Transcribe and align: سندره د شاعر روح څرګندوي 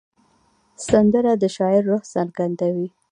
سندره 0.87 1.33
د 1.41 1.43
شاعر 1.55 1.83
روح 1.89 2.01
څرګندوي 2.13 2.87